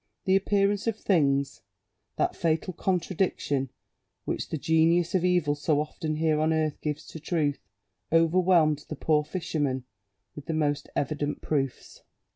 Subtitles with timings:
[0.25, 1.61] The appearance of things,
[2.15, 3.69] that fatal contradiction
[4.25, 7.59] which the genius of evil so often here on earth gives to truth,
[8.11, 9.83] overwhelmed the poor fisherman
[10.35, 12.01] with the most evident proofs.